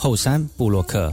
[0.00, 1.12] 后山布洛克。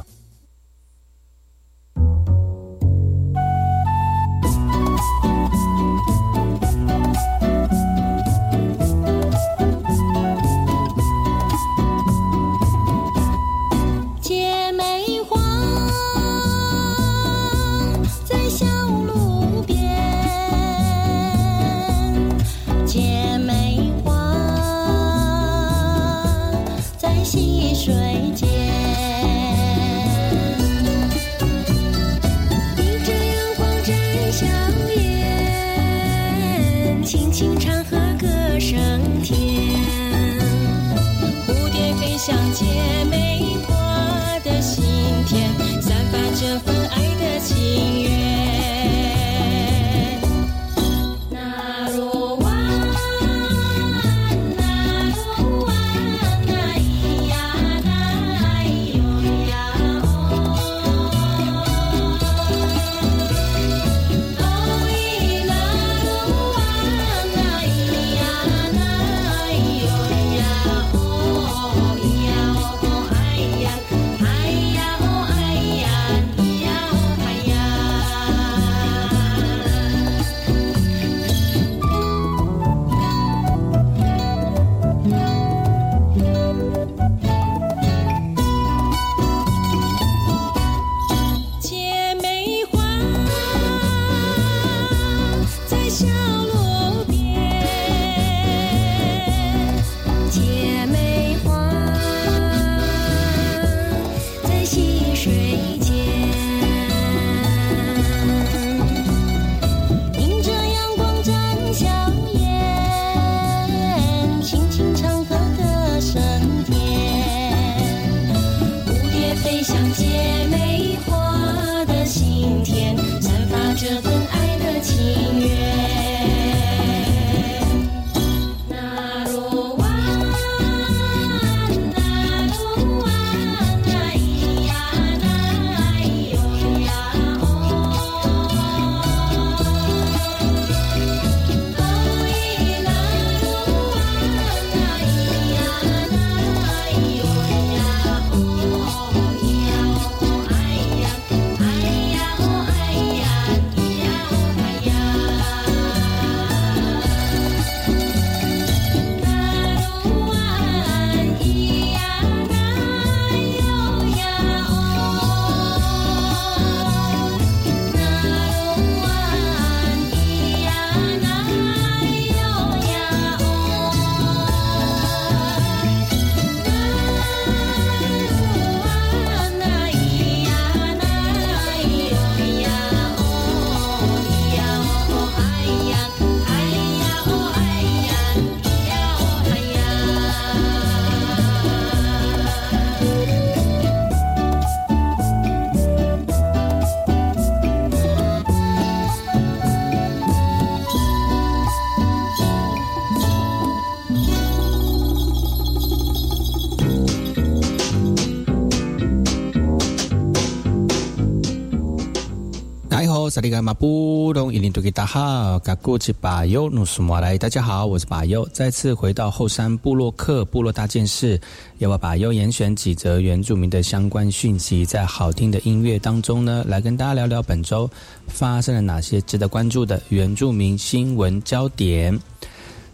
[213.46, 221.40] 萨利格马布隆伊林图吉达哈，嘎古吉巴尤努苏马来，大家好，我是巴尤，再次回到后山部落克部落大件事，
[221.78, 227.88] 要我巴尤严选几则原住民的相关讯息，在好听的音乐当中呢，来跟大家聊聊本周
[228.26, 232.20] 发生了哪些值得关注的原住民新闻焦点。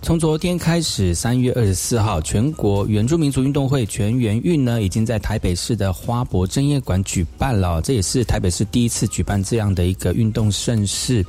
[0.03, 7.79] 从昨天开始，三月二十四号，全国原住民族运动会全员运呢，已经在台北市的花博正业馆举办了。
[7.83, 11.23] 这也是台北市第一次举办这样的一个运动盛事。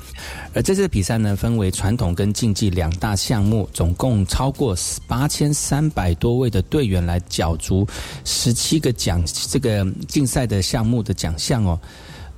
[0.54, 4.74] 而这次比赛呢，分为传统跟竞技两大项目，总共超过
[5.06, 7.86] 八千三百多位的队员来角逐
[8.24, 11.78] 十七个奖这个竞赛的项目的奖项哦。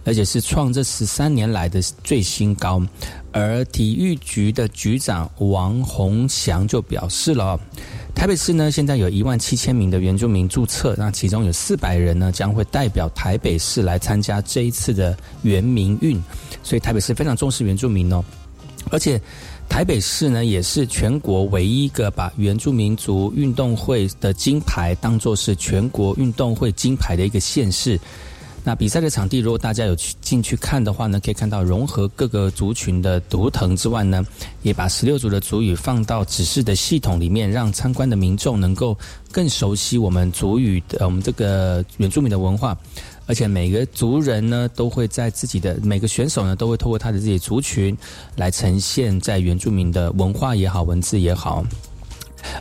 [0.04, 2.82] 而且是创这十三年来的最新高，
[3.32, 7.58] 而体育局的局长王宏祥就表示了，
[8.14, 16.22] 台北市呢现在有一万七千名的原住民注册，那其中有四百人呢将会代表台北市来参加这一次的原民运，
[16.62, 18.22] 所以台北市非常重视原住民哦，
[18.90, 19.20] 而且
[19.70, 27.98] 台北市呢也是全国唯一一个把原住民族运动会的金牌当做是全国运动会金牌的一个县市。
[28.66, 34.24] 那比赛的场地，如果大家有去进去看的话呢，可以看到融合各个族群的图腾之外呢，
[34.62, 38.96] 也把十六族的族语放到指示的系统里面，让参观的民众能够
[39.30, 42.74] 更熟悉我们族语的我们这个原住民的文化，
[43.26, 47.94] 而且每个族人呢，都会在自己的每个选手呢，都会透过他的自己族群
[48.34, 51.62] 来呈现在原住民的文化也好，文字也好。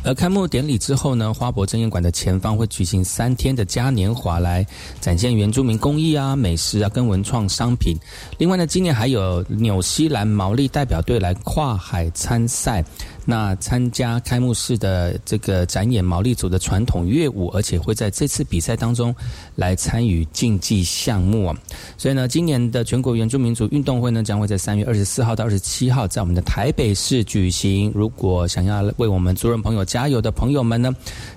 [0.04, 4.66] 而开幕典礼之后呢，花博珍宴馆的前方会举行三天的嘉年华，来
[5.00, 7.98] 展现原住民工艺啊、美食啊跟文创商品。
[8.38, 12.84] 另外呢，今年还有纽西兰毛利代表队来跨海参赛。
[13.26, 19.16] 那参加开幕式的这个展演毛利族的传统乐舞，而且会在这次比赛当中
[19.56, 21.56] 来参与竞技项目啊。
[21.98, 27.92] 所以呢，今年的全国原住民族运动会呢，将会在三月二十四号到二十七号在我们的台北市举行。
[27.96, 30.94] 如果想要为我们族人朋友加油的朋友们呢，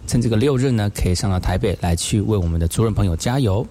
[0.06, 3.66] 趁这个六日呢，可以上到台北来去为我们的族人朋友加油。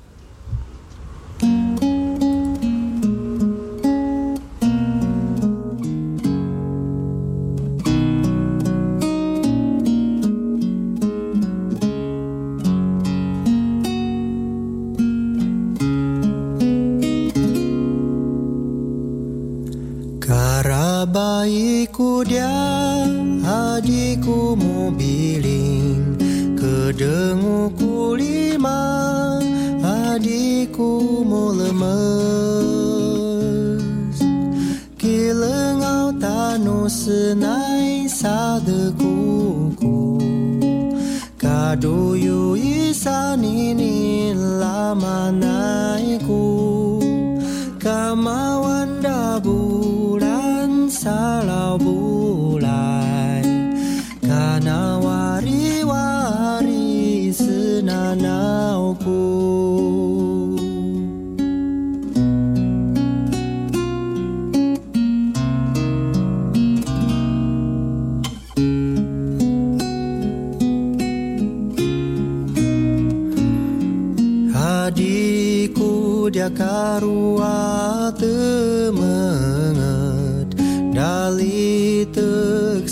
[81.55, 82.83] Saling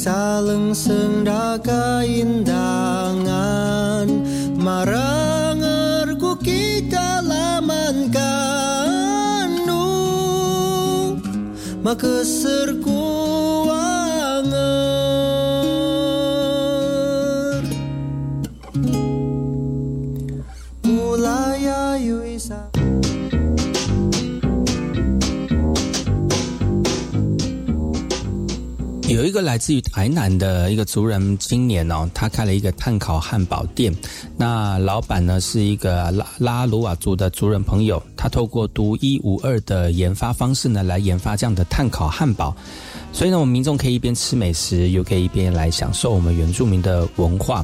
[0.71, 2.47] salengseng da kaindangan
[4.55, 8.23] Marang erku kita lamankan
[9.67, 9.83] nu.
[11.83, 13.02] Makeserku
[29.53, 33.95] 来自于台南的一个族人，今年哦，他开了一个碳烤汉堡店。
[34.35, 42.55] 那老板呢是一个拉拉鲁瓦族的族人朋友，他透过独一无二的研发方式呢，来研发这样的碳烤汉堡。
[43.11, 47.63] 所以呢，我们民众可以一边吃美食，又可以一边来享受我们原住民的文化。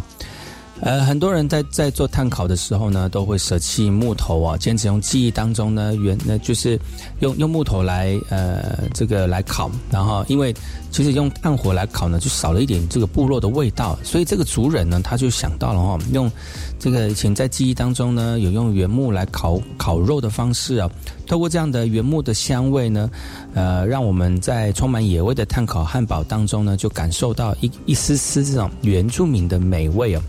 [0.81, 6.79] 呃，很多人在在做碳烤的时候呢，都会舍弃木头啊，坚持用记忆当中呢原那就是
[7.19, 10.53] 用用木头来呃这个来烤，然后因为
[10.89, 16.31] 其实用炭火来烤呢，就少了一点这个部落的味道，所以这个族人呢他就想到了哈，用
[16.79, 20.89] 这个以前在记忆当中呢有用原木来烤烤肉的方式啊，
[21.27, 23.09] 透过这样的原木的香味呢，
[23.53, 30.21] 呃，让我们在充满野味的炭烤汉堡当中呢，就感受到一一丝丝这种原住民的美味哦。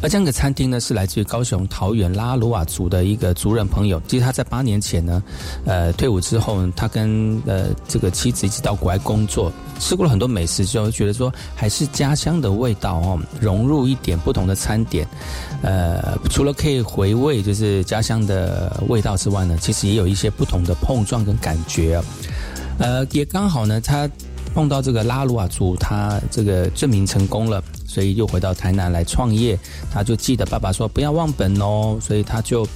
[0.00, 4.00] 而这样的餐厅呢，是来自于高雄桃园拉鲁瓦族的一个族人朋友。
[4.06, 5.22] 其实他在八年前呢，
[5.64, 15.04] 呃，退伍之后，他跟呃这个妻子一起到国外工作，吃过了很多美食之后，觉得说还是家乡的味道哦，融入一点不同的餐点，
[15.62, 22.00] 呃，除了可以回味就是家乡的味道之外呢，其实也有一些不同的碰撞跟感觉。
[22.78, 24.08] 呃，也刚好呢，他
[24.54, 27.60] 碰到这个拉鲁瓦族，他这个证明成功了。
[27.88, 29.58] 所以又回到台南来创业，
[29.90, 32.68] 他就记得爸爸说不要忘本哦，所以他就，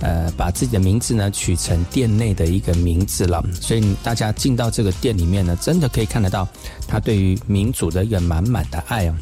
[0.00, 3.44] 呃，把自己的名字呢取成店内的一个名字了。
[3.60, 6.48] 所以大家进到这个店里面呢，真的可以看得到
[6.86, 9.14] 他对于民主的一个满满的爱哦。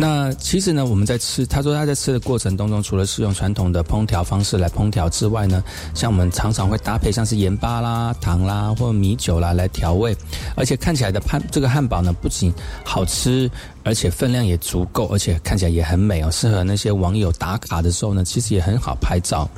[0.00, 5.62] 那其实呢，我们在吃，他说他在吃的过程当中，除了是用传统的烹调方式来烹调之外呢，
[5.92, 10.16] 像我们常常会搭配像是盐巴啦、糖啦或米酒啦来调味，
[10.54, 13.50] 而且看起来的汉这个汉堡呢，不仅好吃，
[13.82, 19.50] 而且分量也足够，而且看起来也很美哦，适合那些网友打卡的时候呢，其实也很好拍照。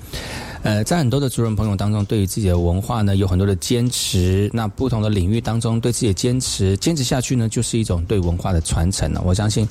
[0.62, 4.50] 呃，在很多的族人朋友当中，对于自己的文化呢，有很多的坚持。
[4.54, 9.22] 那不同的领域当中，对自己的坚持，坚持下去呢，就是一种对文化的传承了。
[9.24, 9.68] 我相信。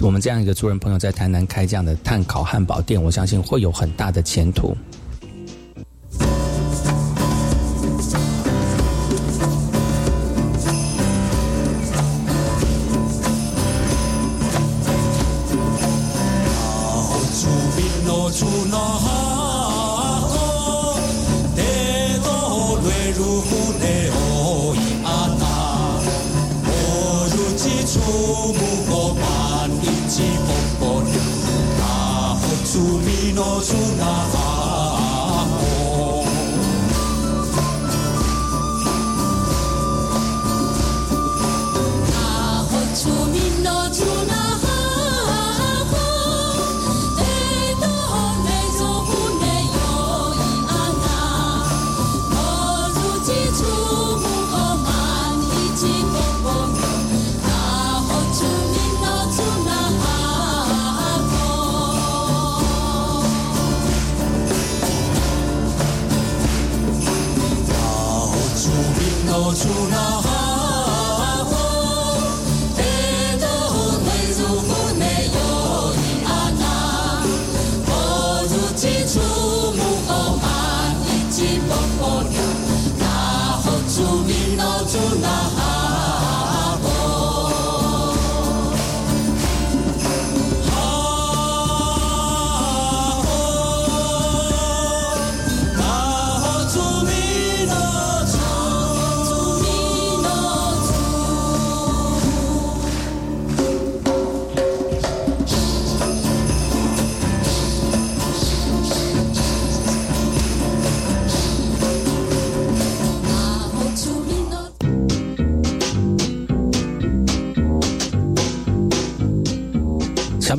[0.00, 4.76] 我们这样一个族人朋友在台南开这样的碳烤汉堡店，我相信会有很大的前途。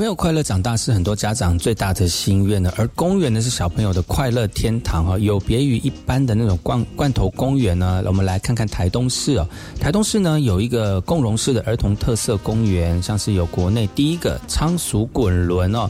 [0.09, 8.01] 友快乐长大是很多家长最大的心愿呢，而公园呢是小朋友的快乐天堂哈，有别于一般的那种罐罐头公园呢。
[8.07, 9.47] 我们来看看台东市哦，
[9.79, 15.87] 台东市呢有一个共荣式的儿童特色公园，像是有国内第一个仓鼠滚轮哦。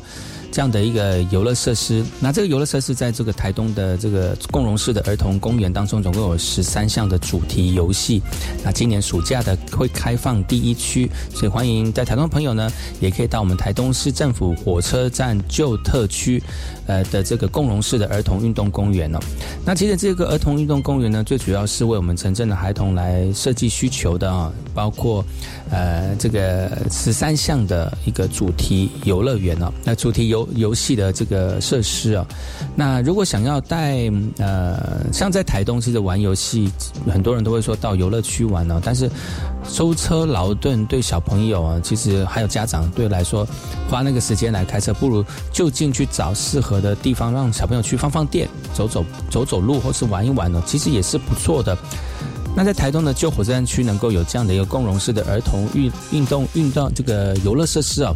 [0.51, 8.21] 这样的一个游乐设施，那这个游乐设施在这个台东的这个共荣式的儿童公园当中，总共有十三项的主题游戏。
[8.63, 12.69] 那今年暑假的会开放第一区，所以欢迎在台东的朋友呢，
[12.99, 16.41] 也可以到我们台东市政府火车站旧特区。
[16.89, 19.19] 呃的这个共融式的儿童运动公园哦，
[19.63, 25.23] 那其实这个儿童运动公园呢，最主要是为我们城镇的孩童来设计需求的啊，包括
[25.69, 32.25] 呃这个十三项的一个主题游乐园哦，那主题游游戏的这个设施啊，
[32.75, 36.71] 那如果想要带呃像在台东其实玩游戏，
[37.07, 39.07] 很多人都会说到游乐区玩哦，但是
[39.71, 43.47] 舟车劳顿对小朋友啊，其实还有家长对来说
[43.89, 46.79] 花那个时间来开车，不如就近去找适合。
[46.79, 51.77] 的地方让小朋友去放放电、走走走走路，或是玩一玩呢，其实也是不错的。
[52.55, 58.15] 那在台东的旧火车站区，能够有这样的一个共融式的儿童运运动运动这个游乐设施啊，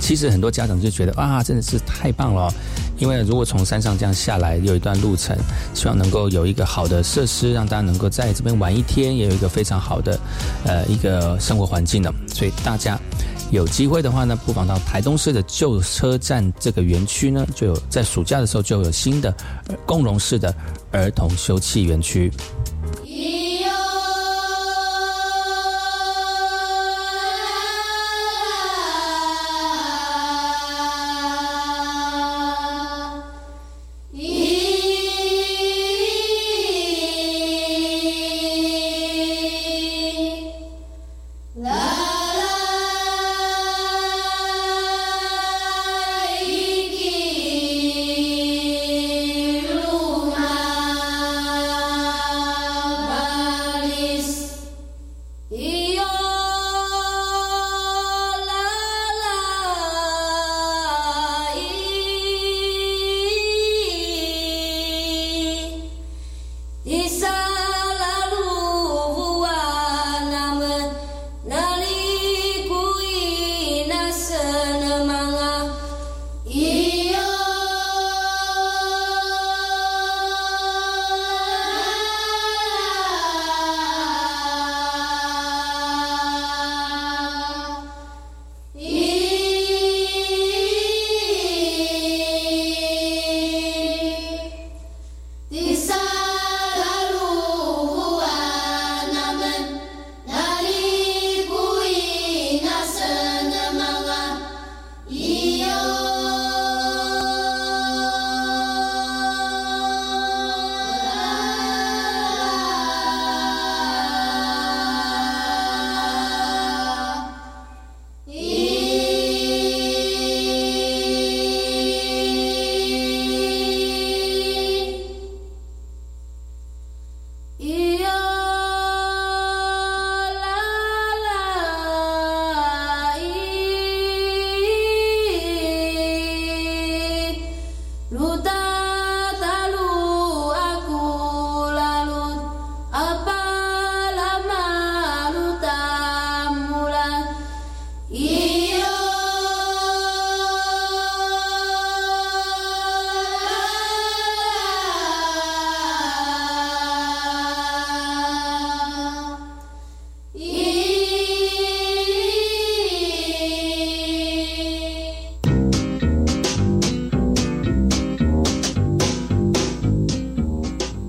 [0.00, 2.52] 其实很多家长就觉得啊，真的是太棒了。
[2.98, 5.36] 因为如果从山上这样下来，有一段路程，
[5.74, 10.18] 希望能够有一个好的设施，让大家能够在这边玩一天，也有一个非常好的
[10.64, 12.12] 呃一个生活环境的。
[12.28, 12.98] 所以大家。
[13.50, 19.32] 有机会的话呢，不妨到台东市的旧车站这个园区呢，就有在暑假的时候就有新的
[19.86, 20.52] 共融式的
[20.90, 22.32] 儿童休憩园区。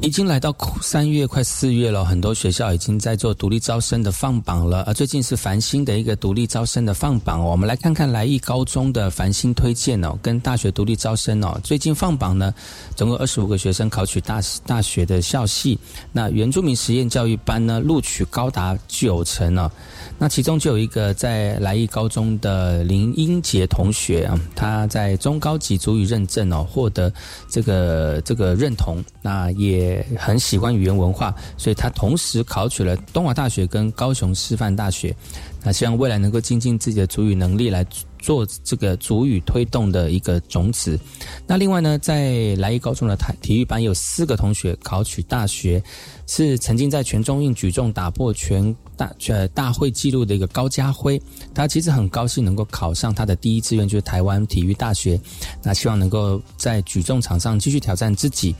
[0.05, 4.83] 已经来到三月快四月了，很多学校已经在做独立招生的放榜了。
[4.83, 11.59] 而最近是繁星的一个独立招生的放榜，我们来看看来义高中的繁星推荐哦，跟大学独立招生哦。
[11.63, 12.53] 最近放榜呢，
[12.95, 15.75] 总共二十五个学生考取大大学的校系。
[16.11, 19.71] 那原住民实验教育班呢，录取高达九成哦。
[20.19, 27.11] 那其中就有一个在来义高中的林英杰同学啊，他在中高级主语认证哦，获得
[27.49, 35.15] 这个这个认同，那也很喜欢语言文化，所以他同时考取了东华大学跟高雄师范大学，
[35.63, 37.85] 那希望未来能够精进自己的主语能力来。
[38.17, 40.99] 做这个主语推动的一个种子。
[41.45, 45.83] 那另外呢，在来义高中的体体育班有四个同学考取大学，
[46.25, 51.21] 是曾经在全中运举重打破全大呃大会纪录的一个高家辉。
[51.53, 55.21] 他其实很高兴能够考上他的第一志愿，就是台湾体育大学。
[55.61, 58.55] 那希望能够在举重场上继续挑战自己。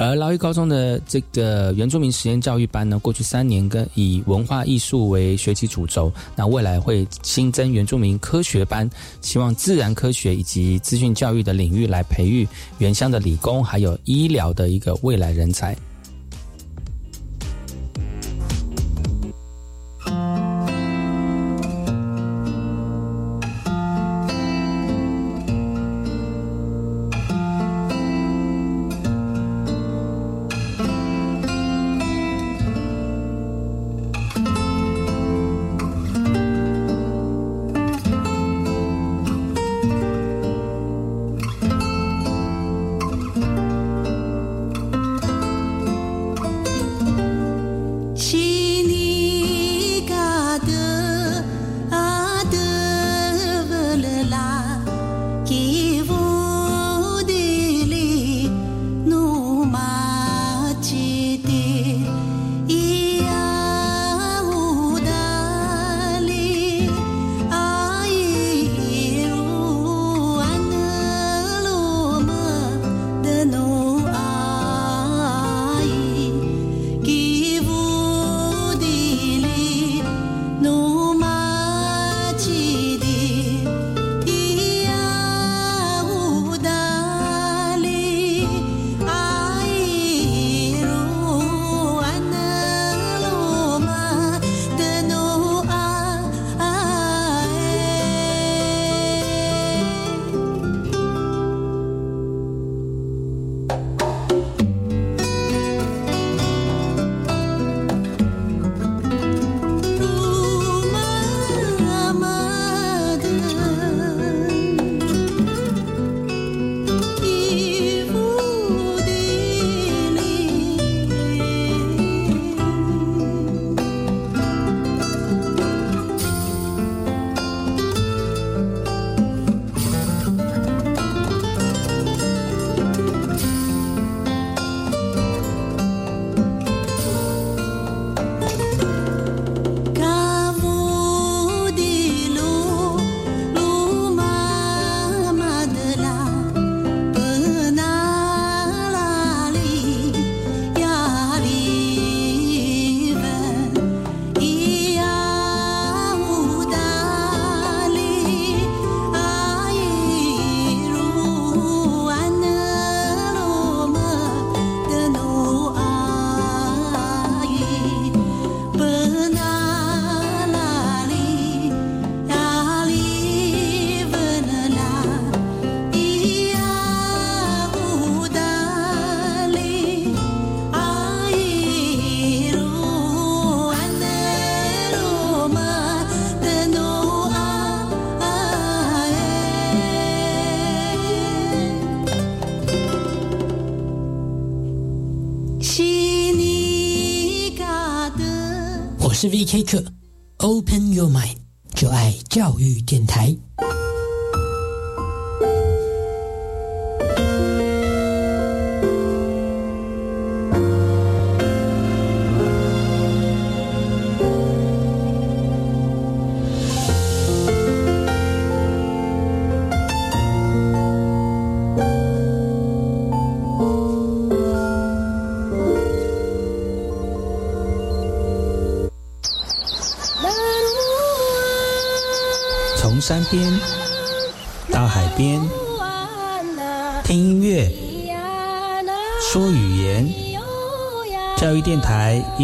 [0.00, 8.88] 而劳育高中的这个原住民实验教育班呢，过去三年跟以文化艺术为学习主轴，那未来会新增原住民科学班，
[9.20, 15.76] 希望自然科学以及资讯教育的领域来培育原乡的理工还有医疗的一个未来人才。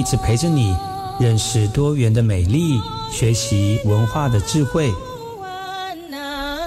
[0.06, 0.72] 直陪着你，
[1.18, 4.88] 认识多元的美丽，学习文化的智慧，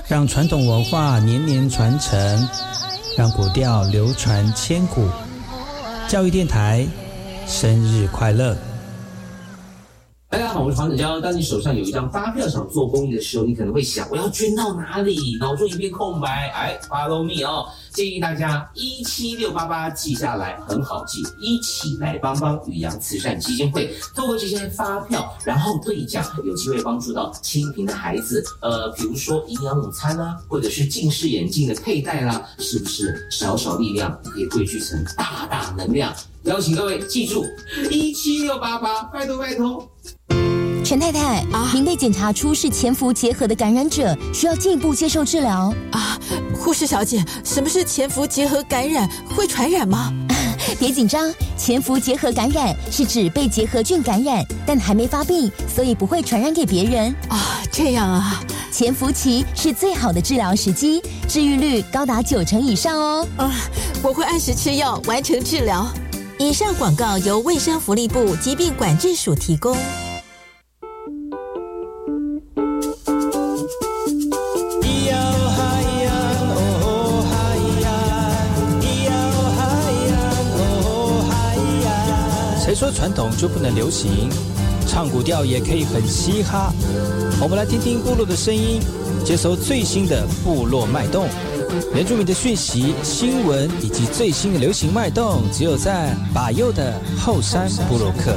[0.09, 2.49] 让传统文化年年传承，
[3.17, 5.07] 让古调流传千古。
[6.09, 6.85] 教育电台，
[7.47, 8.57] 生日快乐！
[10.31, 11.19] 大家好，我是黄子佼。
[11.19, 15.35] 当你手上有一张发票想做公益的时候，你可能会想，我要捐到哪里？
[15.39, 16.51] 脑中一片空白。
[16.51, 17.65] 哎，Follow me 哦！
[17.91, 21.23] 建议大家一七六八八记下来，很好记。
[21.39, 28.45] 一起来帮帮宇阳慈善基金会，透过这些发票，然后兑奖，有机会帮助到清贫的孩子。
[28.61, 36.13] 呃，比如说营养午餐啦，或者是近视眼镜的佩戴啦，是不是小小力量可以汇聚成大大能量？
[36.49, 37.45] 邀请各位记住
[37.91, 39.87] 一七六八八，拜托拜托。
[40.83, 46.19] 陈太太啊，您被检查出是潜伏结核的感染者，需要进一步接受治疗啊。
[46.55, 49.07] 护士小姐，什么是潜伏结核感染？
[49.29, 50.11] 会传染吗？
[50.79, 57.61] 别紧张，潜伏结核感染是指被结核菌感染，但还没发病，所以不会传染给别人啊。
[57.71, 63.27] 这样啊，潜伏期是最好的治疗时机，治愈率高达九成以上哦。
[63.37, 63.53] 啊，
[64.01, 65.87] 我会按时吃药，完成治疗。
[66.41, 69.75] 以上广告由卫生福利部疾病管制署提供。
[82.57, 84.29] 谁说传统就不能流行？
[84.87, 86.71] 唱古调也可以很嘻哈。
[87.41, 88.79] 我们来听听部落的声音，
[89.25, 91.27] 接收最新的部落脉动。
[91.93, 98.35] 原住民的讯息、新闻以及最新的流行脉动，只有在把右的后山部落克。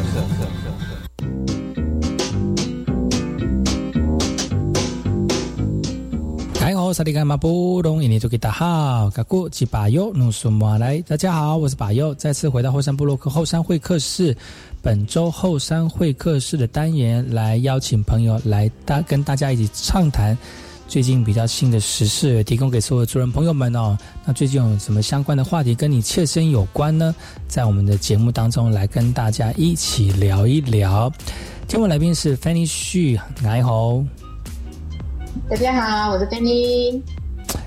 [6.55, 14.37] 大好，萨利甘马布隆，印尼多吉达好，嘎古吉巴右努苏马来，大家好，我是巴右，再次回到后山布洛克后山会客室。
[14.83, 20.37] 本周后山会客室的单元，来邀请朋友来大跟大家一起畅谈。
[20.93, 23.97] 最近比较新的时事，提供给所有主人朋友们哦。
[24.27, 27.15] 那最近有什么相关的话题跟你切身有关呢？
[27.49, 31.11] 在我们的节目当中来跟大家一起聊一聊。
[31.67, 34.05] 今晚来宾是 Fanny 旭，你好。
[35.49, 37.01] 大家好，我是 Fanny。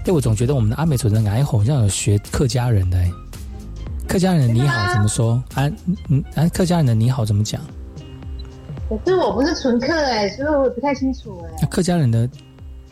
[0.06, 3.12] 哎，我总觉得我们的阿美族的矮吼像有学客家人的哎。
[4.08, 5.44] 客家人的你好怎么说？
[5.56, 5.68] 啊
[6.10, 7.60] 嗯啊，客家人的你好怎么讲？
[8.88, 11.66] 可是我不是纯客哎，所以我不太清楚哎。
[11.66, 12.30] 客家人的。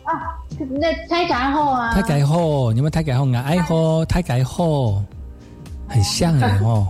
[0.04, 0.38] 啊，
[0.70, 1.94] 那太改后啊！
[1.94, 3.42] 太改后，你们太改后啊？
[3.46, 5.02] 哎吼，太改后，
[5.88, 6.88] 很像哎哦。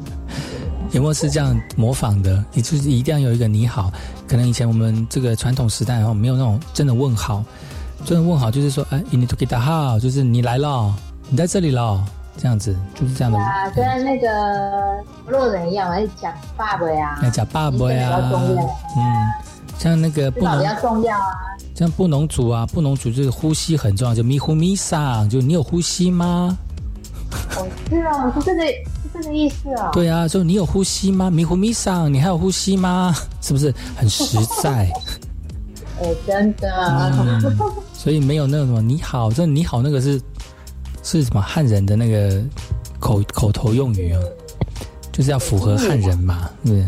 [0.92, 2.44] 有没有是这样模仿的？
[2.52, 3.92] 你就是一定要有一个你好。
[4.28, 7.44] 可能以前我们这个传统时代哦，没有那种真的问好。
[8.04, 10.94] 真的问好就是说，哎，你都给打好，就是你来了，
[11.28, 12.04] 你在这里了，
[12.36, 13.38] 这样子就是这样的。
[13.38, 14.28] 啊，跟那个
[15.26, 17.18] 洛人一样，还是讲爸爸呀？
[17.22, 18.18] 要讲爸爸呀。
[18.96, 19.06] 嗯，
[19.78, 21.26] 像那个不能比较重要啊。
[21.74, 26.56] 像布农族啊，布农族就是呼吸很重要，就咪呼咪桑，就你有呼吸吗？
[27.56, 29.90] 哦，是啊，是这个，是这个意思啊。
[29.92, 31.30] 对啊，就你有呼吸吗？
[31.30, 33.14] 迷糊咪上，你还有呼吸吗？
[33.42, 34.90] 是不是很实在？
[36.00, 37.12] 哎，真的。
[37.92, 40.20] 所以没有那个什么你好，这你好那个是
[41.02, 42.42] 是什么汉人的那个
[42.98, 44.20] 口口头用语啊，
[45.12, 46.84] 就是要符合汉人嘛，对。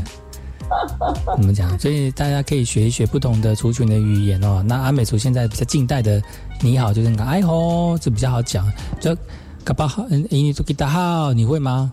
[1.36, 1.78] 怎么讲？
[1.78, 4.62] 所以大家可以学一学不同的族群的语言哦。
[4.66, 6.20] 那阿美族现在比较近代的
[6.60, 8.66] “你好”就是“那个“哎吼”，这比较好讲。
[9.00, 9.16] 就
[9.62, 11.92] “嘎巴好”，嗯，“伊尼图吉达好”，你会吗？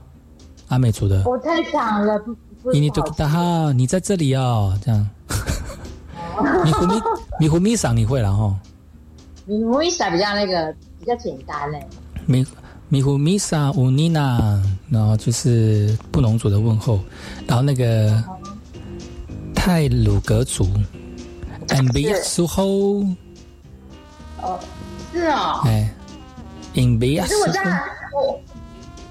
[0.70, 1.22] 阿美族的。
[1.26, 2.20] 我太长了，
[2.74, 5.08] 伊尼图吉达好，你在这里哦，这样。
[6.64, 6.94] 米糊米
[7.40, 8.60] 米糊米桑你会了哈？
[9.46, 11.88] 米糊米桑比较那个比较简单嘞。
[12.26, 12.44] 米
[12.90, 17.00] 米糊米桑乌尼娜，然后就是布农族的问候，
[17.46, 18.24] 然后那个。
[19.66, 20.70] 泰鲁格族
[21.70, 23.04] S 苏后，
[24.40, 24.60] 哦，
[25.12, 25.92] 是哦，哎
[26.76, 27.52] ，M B S 苏后，
[28.14, 28.40] 我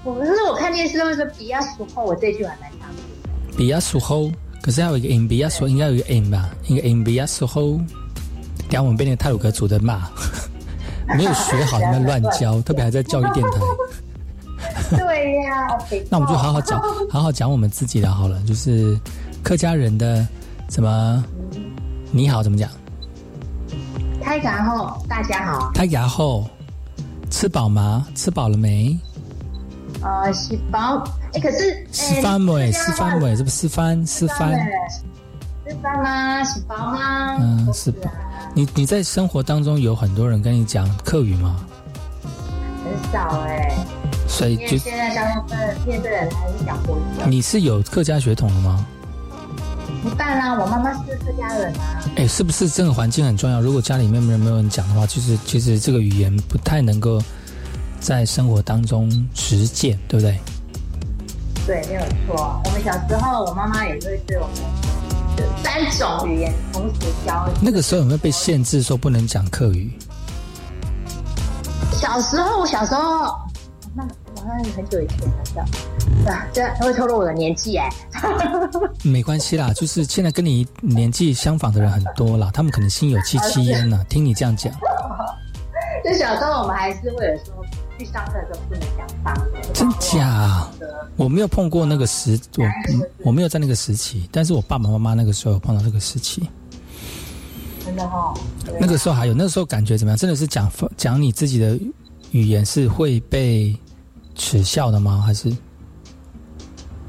[0.05, 3.57] 我不是我看电视都会说比亚苏吼，我这句还蛮常听。
[3.57, 6.49] 比亚苏吼，可是要有一个 S 苏，应该有一个 M 吧？
[6.67, 7.71] 一个 S 苏后，
[8.59, 10.09] 等下我们被那个泰鲁格族的骂，
[11.17, 13.59] 没有学好，在乱教，特别还在教育电台。
[14.97, 15.67] 对呀，
[16.09, 18.97] 那我们就好好讲，好好讲我们自己的好了，就是
[19.43, 20.25] 客家人的。
[20.67, 21.23] 怎么？
[22.11, 22.69] 你好，怎么讲？
[24.21, 25.71] 开闸后，大家好。
[25.73, 26.49] 开牙后，
[27.29, 28.05] 吃饱吗？
[28.15, 28.97] 吃饱了没？
[30.01, 31.03] 呃，吃饱。
[31.33, 32.71] 哎，可是吃饭没？
[32.71, 33.35] 吃饭没？
[33.35, 34.03] 这不吃饭？
[34.05, 34.53] 吃饭？
[35.67, 36.43] 吃饭吗？
[36.43, 37.37] 吃饱吗？
[37.39, 38.09] 嗯，吃饱。
[38.53, 41.57] 你你在生活当中有很多人跟你讲客语吗？
[42.83, 43.71] 很少哎。
[44.27, 47.01] 所以就现在大部分面对的人还是讲国语。
[47.27, 48.85] 你是有客家血统的吗？
[50.05, 51.99] 一半啦，我妈妈是客家人啊。
[52.15, 53.59] 哎，是不是这个环境很重要？
[53.59, 57.19] 如果家里面没有没有人讲的话，就是其实这个语言不太能够
[57.99, 60.39] 在生活当中实践，对不对？
[61.65, 62.61] 对，没有错。
[62.63, 64.55] 我们小时候，我妈妈也会对我们
[65.63, 67.49] 三种语言同时教。
[67.59, 69.91] 那个时候有没有被限制说不能讲客语？
[71.93, 73.35] 小时候，我小时候，
[74.45, 75.67] 像很久以前了，这样。
[76.27, 77.89] 啊，这会透露我的年纪哎。
[79.03, 84.03] 没关系啦，就是现在跟你年纪相仿的人很多啦，他们可能心有戚戚焉呢。
[84.09, 84.71] 听你这样讲，
[86.03, 87.65] 就小时候我们还是会有说，
[87.97, 89.73] 去上课的时候不能讲方言。
[89.73, 90.71] 真假啊？
[91.17, 92.65] 我没有碰过那个时，我
[93.23, 96.49] 我没有在那个时期，但是我爸爸妈妈那个时候有碰到这个时期。
[97.85, 98.33] 真的哈、
[98.65, 100.17] 对那个时候还有，那个时候感觉怎么样？
[100.17, 101.79] 真的是讲讲你自己的
[102.31, 103.77] 语言是会被
[104.35, 105.23] 耻笑的吗？
[105.25, 105.49] 还是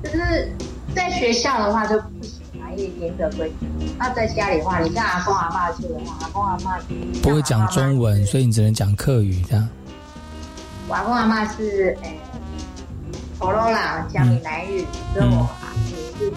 [0.02, 0.50] 就是
[0.94, 3.68] 在学校的话就不行啊，因为严格规定。
[3.98, 6.78] 那在家里的话，你像阿公阿妈去的话，阿公阿妈
[7.22, 9.68] 不会讲中文，所以你只能讲客语这样？
[10.88, 12.20] 我阿公阿妈是诶，
[13.38, 16.30] 陀罗啦，讲闽南语，所以我阿姨是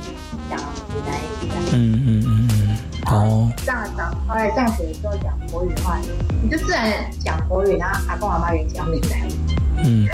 [0.50, 1.64] 讲闽南语这样。
[1.72, 2.78] 嗯嗯嗯嗯，
[3.14, 6.00] 哦，上上后来上学的时候讲国语的话，
[6.42, 9.34] 你就自然讲国语，然后阿公阿妈也讲闽南语。
[9.82, 10.08] 嗯，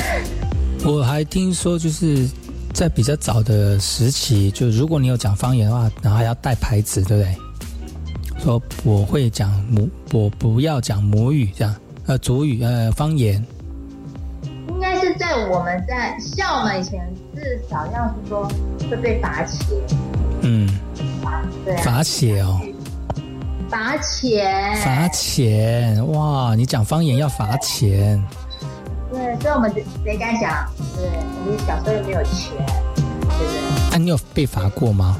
[0.83, 2.27] 我还听说就是
[2.73, 7.35] 在比较早的时期，就如果你有讲方言的话，然后还要带牌子，对不对？
[8.43, 13.43] 说我会讲母，我不要讲母语这样，呃，主语，呃，方言。
[14.69, 17.01] 应该是在我们在校门以前，
[17.35, 18.47] 至少要是说
[18.89, 19.65] 会被罚钱，
[20.41, 20.69] 嗯，
[21.63, 22.59] 对啊，罚写哦，
[23.69, 26.53] 罚钱，罚钱哇！
[26.55, 28.21] 你讲方言要罚钱，
[29.15, 29.73] 对，所以我们
[30.03, 30.69] 谁敢讲？
[30.97, 31.09] 对，
[31.45, 32.51] 我们小时候又没有钱，
[32.95, 33.95] 对不对？
[33.95, 35.17] 啊，你有被罚过吗？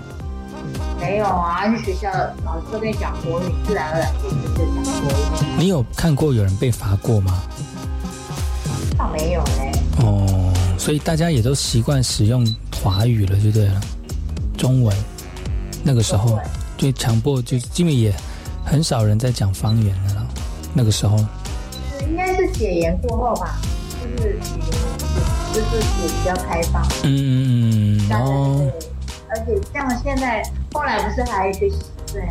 [0.99, 2.11] 没有啊，去学校
[2.43, 5.45] 老师都跟你讲国语，自然而然就就讲国语。
[5.57, 7.41] 你有看过有人被罚过吗？
[8.97, 12.45] 倒没有嘞，哦，所以大家也都习惯使用
[12.83, 13.79] 华语了，就对了，
[14.57, 14.95] 中文。
[15.83, 16.37] 那个时候
[16.77, 18.13] 就强迫，就因为也
[18.65, 20.27] 很少人在讲方言的了。
[20.73, 21.17] 那个时候，
[22.09, 23.59] 应该是解严过后吧，
[24.15, 24.39] 就是
[25.53, 26.81] 就是也比较开放。
[27.03, 28.71] 嗯嗯嗯，然后对，
[29.29, 31.69] 而且像现在后来不是还学
[32.13, 32.27] 对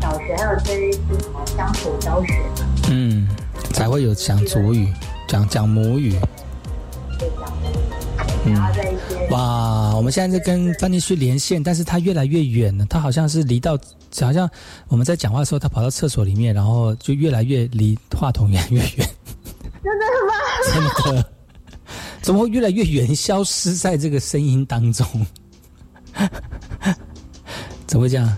[0.00, 3.28] 小学还有这什么乡土教学嘛，嗯，
[3.72, 4.92] 才会有讲主语，
[5.28, 6.18] 讲讲母语。
[7.18, 7.50] 就讲，
[8.44, 13.76] 然后在一些哇，我们现在在跟范尼旭连线，但是他越来越远了，他好像是离到，
[14.20, 14.48] 好像
[14.88, 19.08] 我们在讲话的时候，他跑到厕所里面，然后就越来越离话筒越来 越远。
[19.86, 20.34] 真的吗？
[20.74, 21.30] 真的，
[22.20, 25.06] 怎么会越来越远，消失在这个声音当中？
[27.86, 28.36] 怎么会这样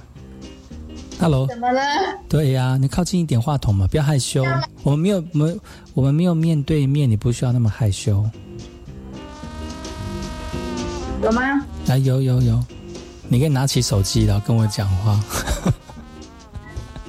[1.18, 1.80] ？Hello，怎么了？
[2.28, 4.44] 对呀、你靠近一点话筒嘛，不要害羞。
[4.82, 5.60] 我们没有，我们
[5.94, 8.22] 我们没有面对面，你不需要那么害羞。
[11.22, 11.40] 有吗？
[11.88, 12.62] 啊，有有有，
[13.26, 15.18] 你可以拿起手机然后跟我讲话。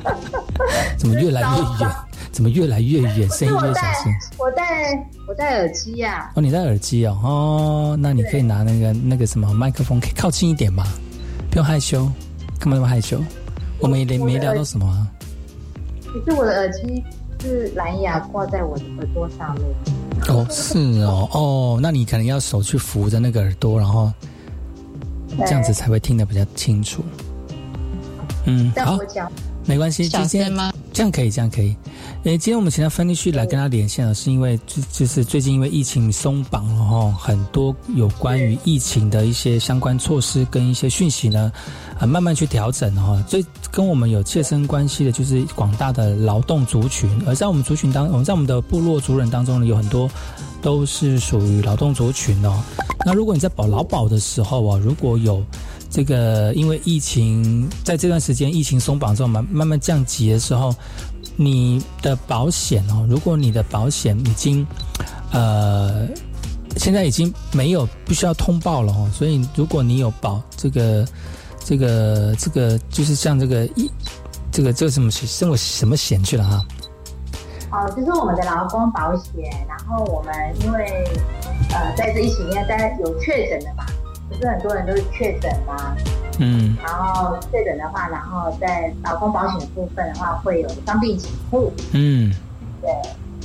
[0.97, 1.47] 怎么越来越
[1.85, 1.91] 远？
[2.39, 3.29] 怎么越来越远？
[3.31, 4.15] 声音越小声。
[4.37, 4.63] 我戴
[5.27, 10.85] 我戴耳机呀、哦，你戴耳机哦，哦，那你可以拿那个那个什么麦克风，可以靠近一点嘛，
[11.51, 12.05] 不用害羞，
[12.57, 13.21] 干嘛那么害羞？
[13.81, 15.05] 我们也没没聊到什么啊。
[16.05, 17.03] 可是我的耳机
[17.41, 19.65] 是蓝牙挂在我的耳朵上面，
[20.29, 24.09] 哦，是哦，哦，那你可能要手去扶着那个耳朵，然后
[25.39, 27.03] 这样子才会听得比较清楚。
[28.45, 28.97] 嗯，好
[29.65, 30.73] 没关系，小今天吗？
[30.91, 31.75] 这样可以，这样可以。
[32.23, 41.51] 诶，今天我们请到芬妮旭来跟他连线了，是因为就就是最近因为疫情松绑了哈，很多有关于疫情的一些相关措施跟一些讯息呢，
[41.99, 43.23] 啊，慢慢去调整哈。
[43.27, 50.09] 最跟我们有切身关系的就是广大的劳动族群，而在我们族群当，我们在我们的部落族人当中呢，有很多
[50.61, 52.59] 都是属于劳动族群哦。
[53.05, 55.41] 那如果你在保劳保的时候啊，如果有
[55.89, 60.73] 这个因为疫情在这段时间疫情松绑之后慢慢慢降级的时候，
[61.35, 64.65] 你的保险哦，如果你的保险已经
[65.31, 66.07] 呃
[66.77, 71.05] 现在已经没有不需要通报了哦，所以如果你有保这个
[71.65, 73.89] 这个这个就是像这个一
[74.51, 76.65] 这个这个什么什么什么险去了哈，
[77.71, 79.33] 哦，就是我们的劳工保险，
[79.67, 81.03] 然后我们因为
[81.71, 83.85] 呃在这疫情里面，大家有确诊的嘛，
[84.29, 85.95] 不是很多人都是确诊吗，
[86.37, 86.77] 嗯。
[86.83, 92.31] 然后确诊的话，然后在劳工保险的部分的话，会有伤病给付，嗯。
[92.81, 92.89] 对，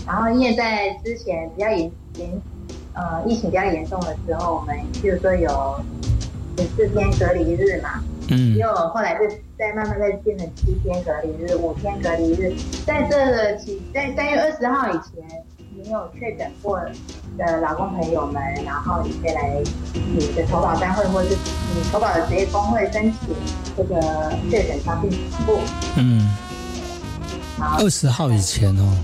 [0.07, 2.43] 然后因为在之前比较严严
[2.93, 5.80] 呃疫情比较严重的时候，我们比如说有
[6.57, 8.57] 十四天隔离日嘛，嗯。
[8.57, 9.26] 又后来就
[9.59, 12.55] 再慢慢再变成七天隔离日、五天隔离日，
[12.87, 15.45] 在这个期在三月二十号以前，
[15.77, 16.81] 你有确诊过
[17.37, 19.61] 的劳工朋友们，然后你可以来
[19.95, 21.37] 你的投保单位或者是
[21.75, 23.35] 你投保的职业工会申请
[23.77, 25.11] 这个确诊伤病
[25.47, 25.61] 补付。
[25.97, 26.31] 嗯，
[27.59, 28.97] 好，二十号以前哦，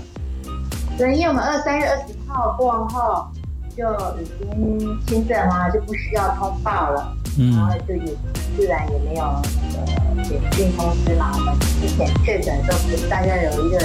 [0.97, 3.27] 对，因为我们二三月二十号过后
[3.75, 3.83] 就
[4.21, 7.17] 已经轻症化，就不需要通报了。
[7.37, 8.13] 嗯然后嗯就也
[8.57, 11.31] 自然也没有呃简讯通知嘛。
[11.33, 13.79] 我们之前确诊的时候，大家有一个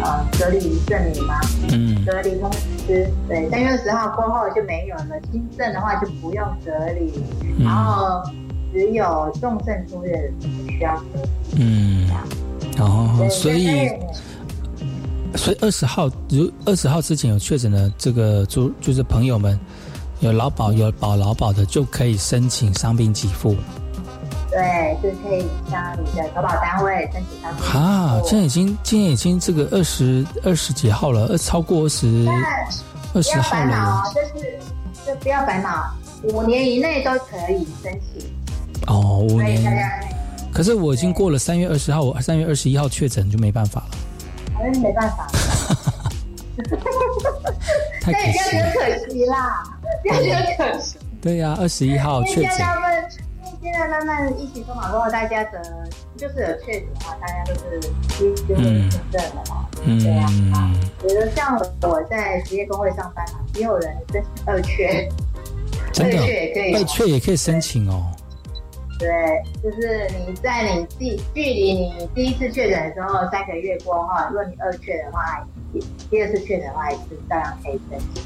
[0.00, 1.40] 呃隔离证明吗？
[1.72, 2.50] 嗯隔离通
[2.86, 5.20] 知，对，三月二十号过后就没有了。
[5.30, 7.12] 轻症的话就不用隔离，
[7.62, 8.30] 然嗯后
[8.72, 11.22] 只有重症出院的需要隔
[11.54, 11.62] 离。
[11.62, 12.08] 嗯，
[12.76, 13.88] 然后所以
[15.34, 19.58] 所以二十号如二十号之前有确诊的这个就就是朋友们。
[20.20, 23.54] 有劳保有保劳保的就可以申请伤病给付
[24.56, 32.34] 对，就可以向你的投保单位申请伤病哈，给付现在已经今天已经这个二十二十几号了，二超过二十但
[33.12, 33.76] 二十号了。
[33.76, 34.58] 哦，就是
[35.06, 38.26] 就不要烦恼，五年以内都可以申请，
[38.86, 39.62] 哦，五年。
[39.62, 40.00] 家
[40.54, 43.98] 可是我已经过了三月二十号，我三月二十一号确诊就没办法了，
[44.54, 45.28] 好像没办法，
[48.00, 48.72] 太可惜了。
[48.72, 49.62] 可惜啦，
[50.02, 52.52] 不要觉得可惜，对呀、二十一号确诊
[53.66, 55.60] 现在，慢慢疫情松绑过后，大家的
[56.16, 57.80] 就是有确诊的话，大家都是
[58.20, 59.66] 就是嗯轻症了嘛。
[59.84, 65.08] 对啊嗯，比如像我在职业工会上班嘛，也有人申请二缺，
[65.92, 68.06] 真的二缺也可以二确也可以申请哦。
[69.00, 75.44] 对，就是你在你第距离你第一次确诊的时候三个月过后，如果你二确的话，
[76.08, 78.22] 第二次确诊的话也是照样可以申请。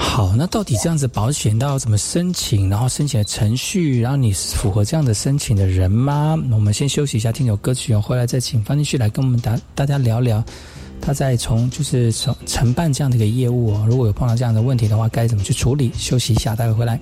[0.00, 6.38] 好，那到底这样子保险到怎么申请，然后申请的程序，然后你符合这样的申请的人吗？
[6.52, 10.42] 我们先休息一下，听首歌曲哦，回来再请方进旭来跟我们大大家聊聊，
[11.00, 15.92] 他在从就是承承办这样的一个业务哦，如果有碰到这样的问题的话，该怎么去处理？
[15.96, 16.98] 休息一下，待会回来。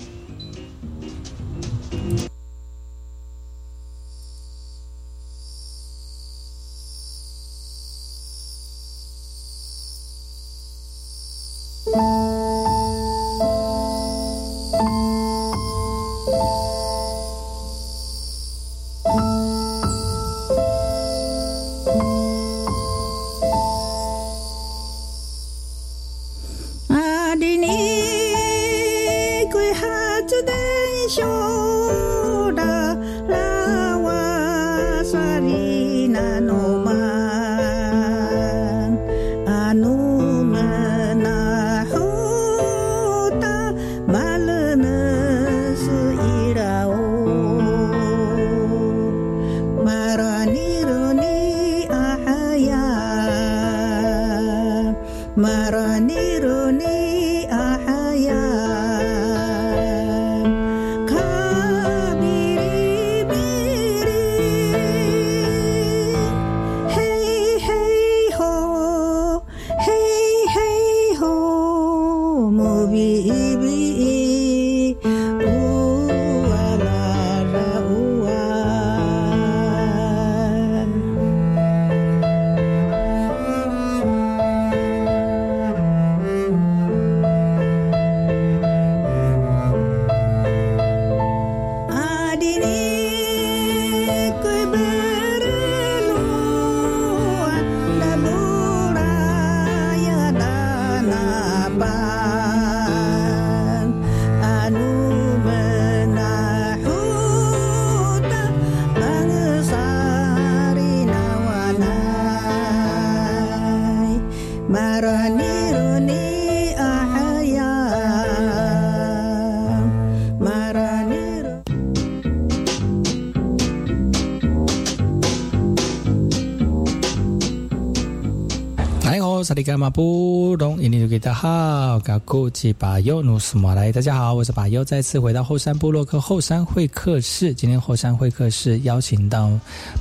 [129.56, 137.54] 利伽马布隆，印尼多吉达好，嘎古吉巴尤努斯马来，大家好，我是巴尤，再次回到后山部落克后山会客室。
[137.54, 139.48] 今天后山会客室邀请到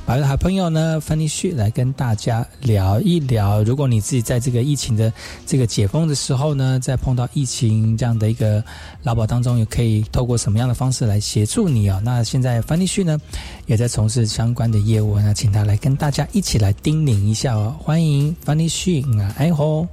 [0.04, 3.62] 巴尤的好朋友呢，范尼旭来跟大家聊一聊。
[3.62, 5.10] 如果你自己在这个疫情的
[5.46, 8.62] 这个解封的时候呢，在碰到疫情这样的一个
[9.04, 13.18] 劳保当中，也可以透过什么样的方式来协助你啊、那现在范尼旭呢，
[13.64, 17.74] 也在从事相关的业务，那请他来跟大家一起来叮咛一下哦。
[17.80, 19.86] 欢迎范尼旭啊，吼，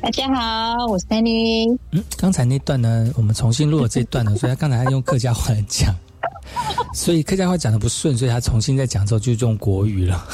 [0.00, 1.76] 大家好，我是 Penny。
[1.90, 5.94] 嗯，刚才那段呢，我们重新录了这段呢， 所以他刚才他用客家话来讲，
[6.94, 10.24] 所以客家话讲的不顺，所以他重新再讲之后就用国语了。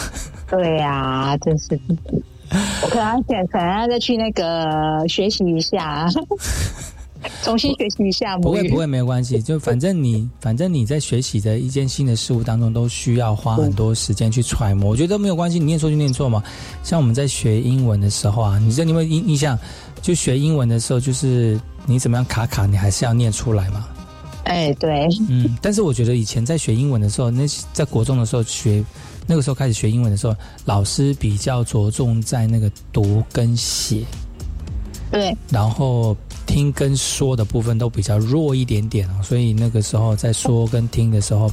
[0.49, 1.79] 对呀、真是，
[2.83, 6.07] 我可能想可能要再去那个学习一下，
[7.43, 8.43] 重新学习一下母语。
[8.43, 9.41] 不会不会，没有关系。
[9.41, 14.91] 就反正你反正你在学习的一件新的事物当中，都需要花很多时间去揣摩。
[14.91, 16.43] 我觉得没有关系，你念错就念错嘛。
[16.83, 19.59] 像我们在学英文的时候啊，你这你有没有印印象？
[20.01, 23.87] 就学英文的时候，就是你怎么样卡卡，你还是要念出来嘛。
[24.45, 28.85] 哎，对，嗯，但是我觉得以前在学英文的时候，那在国中的时候学，
[29.29, 34.05] 那个时候开始学英文的时候，老师比较着重在那个读跟写，
[35.13, 41.53] 对，然后听跟说的部分都比较弱一点点啊，所以那个时候在说跟听的时候，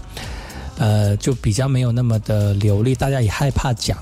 [0.77, 3.97] 呃，就比较没有那么的流利，大家也害怕讲。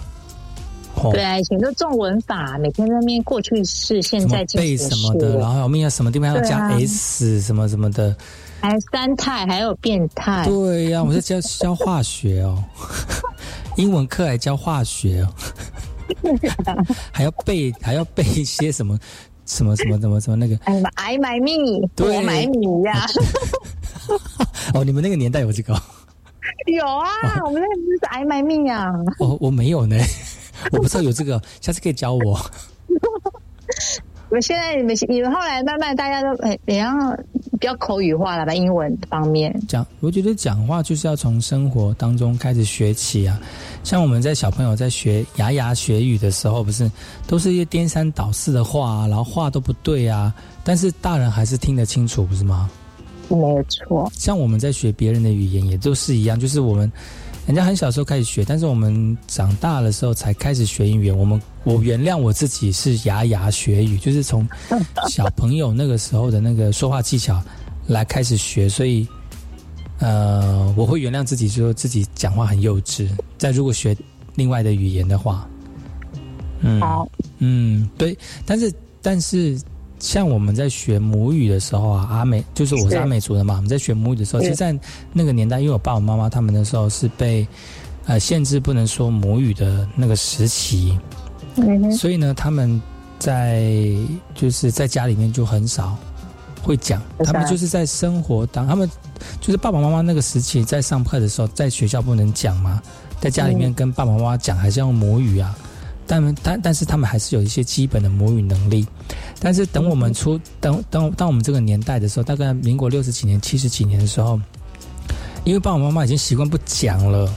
[0.99, 8.15] 哦对啊，以前都重文法，每天在那边过去式、现在进背行什么的，然后我们要什么地方要加 s 什么什么的，
[8.61, 10.43] 还有三态，还有变态。
[10.47, 12.63] 对呀、我是教教化学哦，
[13.77, 15.29] 英文课还教化学哦，
[17.13, 18.97] 还要背还要背一些什么
[19.47, 20.55] 什么什么什么什么那个
[20.95, 22.15] ，I 买米，对。
[22.17, 23.07] 我买米呀、
[24.75, 25.73] 哦，你们那个年代有这个？
[25.73, 25.81] 哦
[26.67, 27.09] 有啊，
[27.45, 28.91] 我们那个就是 I 买米呀。
[29.19, 29.97] 哦，我没有呢，
[30.71, 32.39] 我不知道有这个，下次可以教我。
[34.29, 36.85] 我现在你们你们后来慢慢大家都哎，比较
[37.59, 39.53] 比较口语化了吧，英文方面。
[39.67, 43.39] 讲，我觉得讲话就是要从生活当中开始学起啊。
[43.83, 46.91] 像我们在小朋友在学牙牙学语的时候，不是
[47.25, 52.69] 都是一些颠三倒四的话、啊，然后话都不对啊，但是大人还是听得清楚，不是吗？
[53.29, 56.89] 没有错，像我们在学别人的语言也都是一样，就是我们
[57.47, 61.17] 人家很小时候开始学，但是我们长大的时候才开始学英语言。
[61.17, 64.45] 我们我原谅我自己是牙牙学语，就是从
[65.07, 67.41] 小朋友那个时候的那个说话技巧
[67.87, 69.07] 来开始学，所以
[69.99, 73.07] 呃，我会原谅自己，说自己讲话很幼稚。
[73.37, 73.95] 再如果学
[74.35, 75.47] 另外的语言的话，
[76.59, 79.57] 嗯，好，嗯，对，但是但是
[79.99, 84.77] 像我们在学母语的时候啊，阿美就是我是是阿美族的嘛，我们在学母语的时候，是其实，在
[85.11, 87.47] 那个年代，因为我爸爸妈妈他们那时候是被
[88.05, 90.97] 呃限制不能说母语的那个时期，
[91.55, 92.81] 嗯，所以呢，他们
[93.17, 93.71] 在
[94.35, 95.97] 就是在家里面就很少
[96.61, 98.89] 会讲，他们就是在生活当他们
[99.41, 102.81] 就是爸爸妈妈那个时期在上课的时候，在学校不能讲嘛，
[103.19, 105.57] 在家里面跟爸爸妈妈讲还是要用母语啊，
[106.07, 108.87] 但但但是他们还是有一些基本的母语能力，
[109.39, 114.39] 但是等我们出等等当我们这个年代的时候，大概民国六十几年、七十几年的时候，
[115.43, 117.31] 因为爸爸妈妈已经习惯不讲了。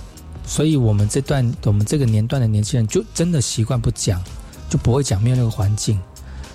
[0.47, 4.21] 所以我们这段我们这个年段的年轻人就真的习惯不讲，
[4.69, 6.01] 就不会讲，没有那个环境，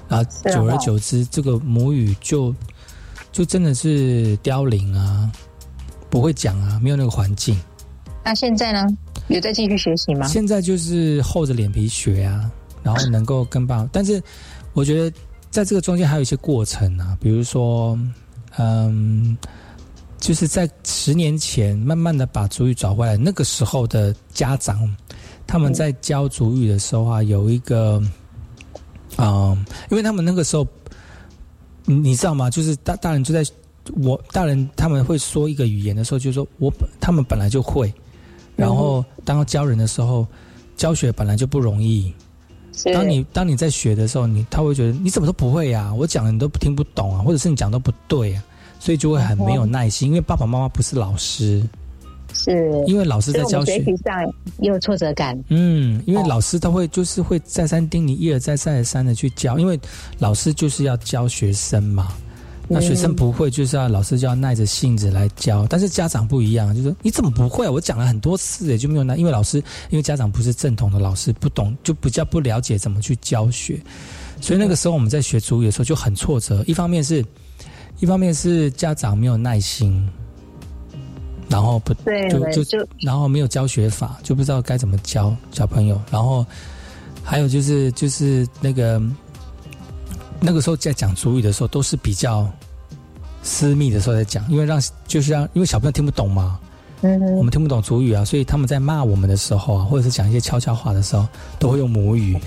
[0.09, 2.53] 然后久而久之，这个母语就
[3.31, 5.31] 就真的是凋零啊，
[6.09, 7.57] 不会讲啊，没有那个环境。
[8.21, 8.85] 那现在呢？
[9.27, 10.27] 有在继续学习吗？
[10.27, 12.51] 现在就是厚着脸皮学啊，
[12.83, 14.21] 然后能够跟爸，但是
[14.73, 15.17] 我觉得
[15.49, 17.97] 在这个中间还有一些过程啊，比如说，
[18.57, 19.35] 嗯，
[20.19, 24.95] 就是在十年前慢慢的把主语找回来，那个时候的家长
[25.47, 27.99] 他们在教主语的时候啊，有一个，
[29.17, 30.67] 嗯，因为他们那个时候，
[31.85, 32.47] 你知道吗？
[32.49, 33.43] 就是大大人就在
[34.03, 37.91] 我大人他们会说一个语言的时候，就是说我本他们本来就会。
[38.55, 40.25] 然后，当要教人的时候，
[40.75, 42.13] 教学本来就不容易。
[42.73, 48.43] 是当你当你在学的时候，你他会觉得你怎么都不会呀、我讲的你都听不懂啊，或者是你讲都不对啊，
[48.79, 50.09] 所以就会很没有耐心。
[50.09, 51.63] 因为爸爸妈妈不是老师，
[52.33, 54.21] 是，因为老师在教学，习上
[54.59, 55.41] 也有挫折感。
[55.47, 59.79] 嗯，因为老师他会就是会再三叮咛，一而再再而三的去教，因为
[60.19, 62.09] 老师就是要教学生嘛。
[62.67, 67.71] 那学生不会，就是要老师就要耐着性子来教，但是家长不一样，就是说你怎么不会啊？
[67.71, 69.57] 我讲了很多次也就没有耐，因为老师，
[69.89, 73.79] 因为家长不是正统的老师，不懂就比较不了解怎么去教学，
[74.41, 76.63] 所以那个时候我们在学主语的时候就很挫折。
[76.65, 77.23] 一方面是，
[77.99, 80.09] 一方面是家长没有耐心，
[81.47, 86.01] 然后不对就就就然后没有教学法，就不知道该怎么教小朋友。
[86.11, 86.43] 然后
[87.23, 88.99] 还有就是就是那个
[90.39, 92.47] 那个时候在讲主语的时候，都是比较
[93.41, 96.59] 私密的时候在讲，因为让就是让因为小朋友听不懂嘛，
[97.01, 101.27] 嗯，我们听不懂主语啊，所以他们在骂我们的时候啊，或者是讲一些悄悄话的时候，
[101.59, 102.37] 都会用母语，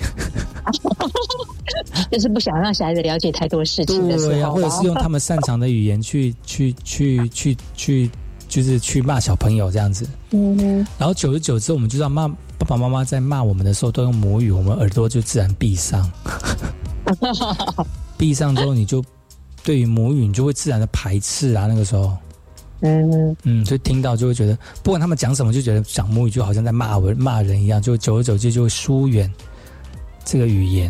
[2.11, 8.11] 就是不想让小孩子了解太多事情的时对呀、候，或者是用他们擅长的语言去去去去去，
[8.47, 10.07] 就是去骂小朋友这样子。
[10.31, 16.09] 嗯，然后久而久之，我们就知道骂爸爸妈妈在骂我们的时候都用母语，我们耳朵就自然闭上。
[18.17, 19.03] 闭上之后你就
[19.63, 22.15] 对于母语你就会自然的排斥啊，那个时候。
[22.81, 29.29] 嗯，嗯，就听到就会觉得，不管他们讲什么，就觉得讲母语就好像在骂人骂人一样，就久而久之就会疏远
[30.23, 30.89] 这个语言。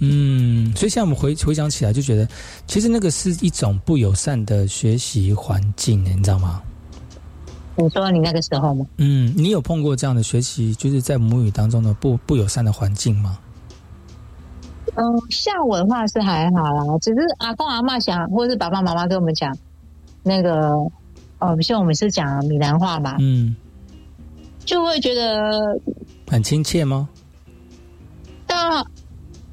[0.00, 2.26] 嗯，所以现在我们回回想起来，就觉得
[2.66, 6.62] 其实那个是一种不友善的学习环境，你知道吗？
[7.76, 8.86] 你说你那个时候吗？
[8.96, 13.38] 嗯，你有碰过这样的学习，就是在母语当中的不不友善的环境吗？
[14.96, 19.56] 嗯，像我的话是还好啦，只是阿公阿嬷想，或者是爸爸妈妈跟我们讲，
[20.22, 20.74] 那个
[21.38, 23.56] 哦，像我们是讲闽南话嘛，嗯，
[24.64, 25.78] 就会觉得
[26.28, 27.08] 很亲切吗？
[28.46, 28.84] 当然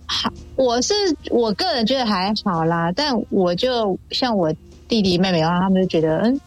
[0.06, 0.94] 好，我是
[1.30, 4.54] 我个人觉得还好啦，但我就像我
[4.88, 6.40] 弟弟妹妹的话，他们就觉得嗯。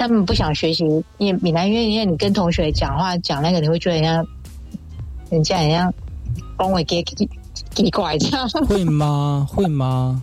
[0.00, 0.84] 他们不想学习，
[1.16, 4.24] 因为闽南语，因为你跟同学讲话讲那个，你会觉得人家
[5.28, 5.94] 人家好像
[6.56, 7.02] 恭维给
[7.74, 8.48] 奇奇怪这样。
[8.66, 9.46] 会吗？
[9.50, 10.22] 会吗？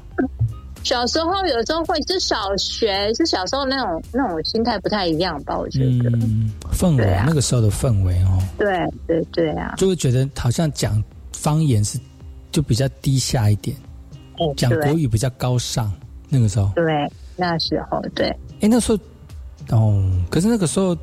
[0.84, 5.58] 小时候有时候会，是小学，是小时候那种那种心态不太一样吧？
[5.58, 8.68] 我觉得，嗯，氛围、啊那个时候的氛围哦，对
[9.08, 12.00] 对对啊，就会觉得好像讲方言是
[12.52, 13.76] 就比较低下一点，
[14.40, 15.92] 嗯讲国语比较高尚。
[16.30, 16.86] 那个时候，对，
[17.36, 18.28] 那时候对，
[18.60, 19.00] 哎，那时候
[19.76, 20.96] 哦，可是那个时候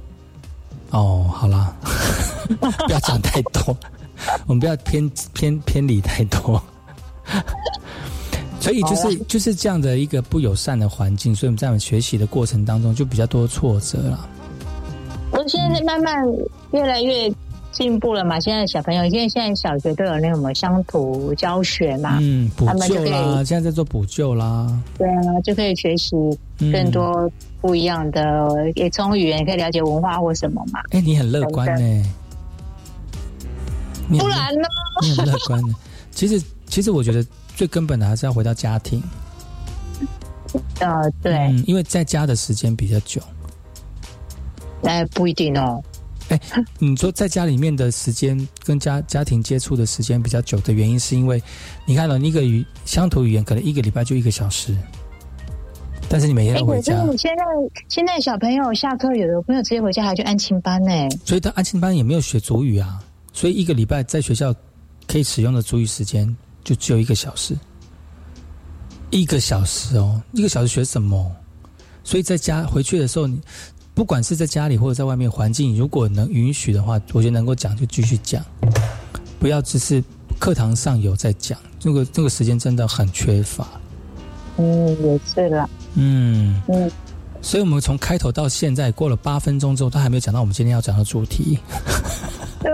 [0.91, 1.75] 哦，好啦，
[2.87, 3.77] 不要讲太多，
[4.47, 6.63] 我们不要偏偏偏离太多。
[8.61, 14.29] 所以就是就是这样的一个不友善的环境，所以我们在我们学习的过程当中就比较多挫折了。
[15.33, 16.15] 我现在慢慢
[16.71, 17.29] 越来越
[17.73, 18.39] 进步了嘛。
[18.39, 24.71] 现在小朋友，因为现在小学都有那种乡土教学嘛，嗯，补他们就可以救啦，现在在做补救啦。
[24.97, 26.15] 对啊，就可以学习
[26.71, 27.29] 更多
[27.61, 30.81] 不一样的，也从语言也可以了解文化或什么嘛。
[30.91, 32.05] 哎、你很乐观呢、你很
[34.09, 34.69] 不然呢？
[35.03, 35.75] 你很乐观的。
[36.11, 37.25] 其实，其实我觉得
[37.57, 39.03] 最根本的还是要回到家庭。
[40.81, 43.21] 呃，对，嗯，因为在家的时间比较久。
[44.83, 45.83] 哎，不一定哦。
[46.29, 46.39] 哎，
[46.79, 51.43] 你说在家里面的时间跟家家庭接触的时间比较久的原因，是因为
[51.87, 54.77] 你看了、一个语乡土语言，可能一个礼拜就一个小时，
[56.09, 57.45] 但是你每天回家，可是你现在
[57.89, 60.91] 现在小朋友下课，有的朋友直接回家还去安亲班呢。
[61.25, 63.03] 所以他安亲班也没有学主语啊，
[63.33, 64.55] 所以一个礼拜在学校
[65.07, 67.57] 可以使用的主语时间就只有一个小时，
[69.11, 71.31] 一个小时哦，一个小时学什么？
[72.05, 73.41] 所以在家回去的时候，你
[73.95, 78.45] 不管是在家里或者在外面环境，如果能允许的话，我觉得能够讲就继续讲，
[79.39, 80.03] 不要只是
[80.39, 83.69] 课堂上有在讲，这个这个时间真的很缺乏。
[84.57, 85.69] 嗯，也是啦。
[85.95, 86.91] 嗯嗯，
[87.41, 91.59] 所以我们从开头到现在过了八分钟之后，他还没有讲到我们今天要讲的主题。
[92.63, 92.73] 对，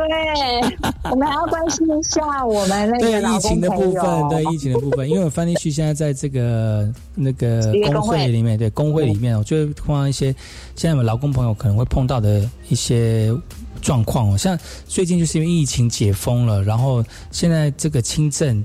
[1.10, 3.68] 我们还要关心一下我们那个疫情的。
[3.70, 10.26] 部分，对疫情的部分，因为我翻译区现在在这个那个 工会会里面，对工会里面，我就会碰到一些
[10.74, 13.32] 现在我们劳工朋友可能会碰到的一些
[13.80, 18.64] 状况哦，像最近就是因为疫情解封了，然后现在这个轻症。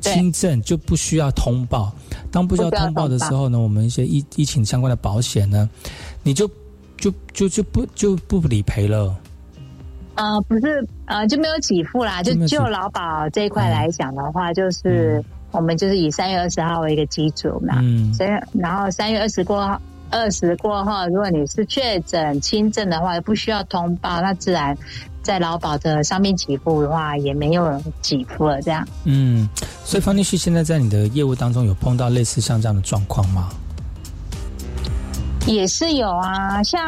[0.00, 1.92] 对轻症就不需要通报，
[2.30, 5.68] 当不需要通报的时候呢，我们一些疫疫情相关的保险呢，
[6.22, 6.48] 你就
[6.96, 9.12] 就就就不就不理赔了。
[10.18, 12.20] 呃，不是，呃，就没有给付啦。
[12.24, 17.76] 就就劳保这一块来讲的话，就是、我们就是以三月二十号为一个基准嘛。
[17.80, 19.78] 嗯所以，然后三月二十过后，
[20.10, 24.76] 二十过后，如果你是确诊轻症的话，不需要通报，那自然
[25.22, 28.60] 在劳保的上面给付的话，也没有人给付了。
[28.60, 29.48] 这样，嗯，
[29.84, 33.50] 所以方律师现在在你的业务当中有碰到类似像这样的状况吗？
[35.48, 36.80] 也是有啊，像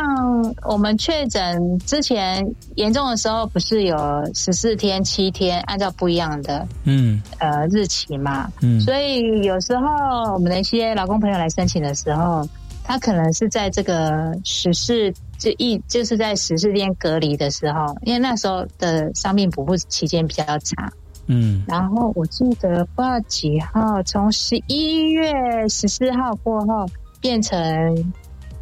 [0.68, 2.46] 我们确诊之前
[2.76, 3.96] 严重的时候，不是有
[4.34, 8.52] 十四天、七天，按照不一样的嗯呃日期嘛。
[8.60, 12.46] 嗯所以有时候我们的一些劳工朋友来申请的时候，
[12.84, 20.92] 他可能是在这个十四这一就是在十四天隔离的时候，因为那时候的伤病补护期间比较长。
[21.32, 25.32] 嗯然后我记得不知道几号，从十一月
[25.68, 26.86] 十四号过后
[27.20, 28.12] 变成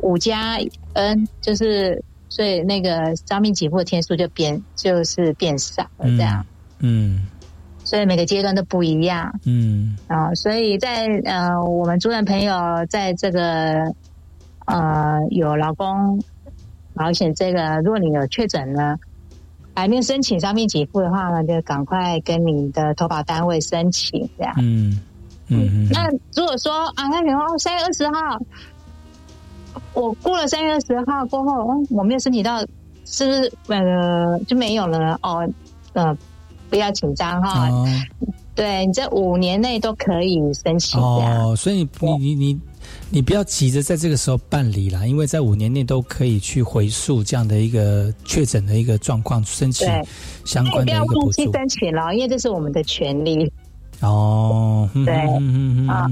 [0.01, 0.59] 五加
[0.95, 6.45] N，就是所以那个伤病给付的天数就变就是变少了这样。
[6.81, 7.27] 嗯
[7.85, 13.95] 所以每个阶段都不一样嗯啊、所以在呃，我们主任朋友在这个
[14.67, 16.23] 呃有劳工
[16.93, 18.97] 保险这个，如果你有确诊呢，
[19.75, 24.55] 还没有申请伤病给付的话呢，就赶快跟你的投保单位申请这样。
[24.59, 25.01] 嗯
[25.49, 28.39] 嗯那如果说啊，那你说三月二十号，
[29.95, 32.61] 我过了三月二十号过后，哦，我没有申请到，
[33.05, 35.19] 是不是呃就没有了呢？
[35.23, 35.49] 哦，
[35.93, 36.17] 呃，
[36.71, 37.69] 不要紧张哈。
[37.71, 37.87] 哦
[38.59, 41.01] 对你这五年内都可以申请。
[41.01, 42.61] 哦，所以你你你你
[43.09, 49.87] 你不要急着在这个时候办理啦，因为在五年内都可以去回溯这样的一个确诊的一个状况，申请
[50.45, 51.53] 相关的一个补助。
[51.53, 53.49] 申请了，因为这是我们的权利。
[54.01, 55.15] 哦，嗯对
[55.89, 56.07] 啊